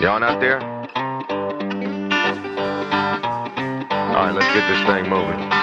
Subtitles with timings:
[0.00, 0.62] Y'all out there?
[3.90, 5.60] All right, let's get this thing moving.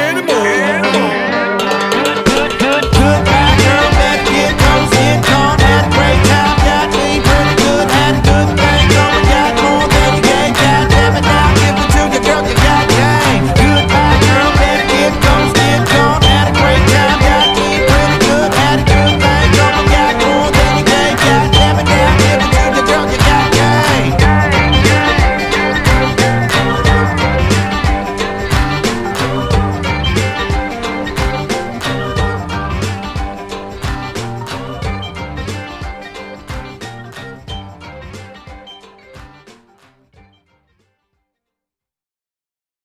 [0.00, 0.79] anymore.